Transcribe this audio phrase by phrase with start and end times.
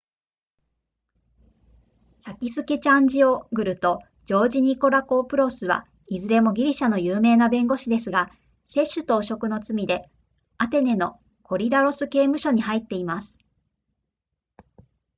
[2.21, 8.31] サキスケチャジオグルとジョージニコラコプロスはいずれもギリシャの有名な弁護士ですが
[8.67, 10.09] 接収と汚職の罪で
[10.57, 13.37] アテネのコリダロス刑務所に入っています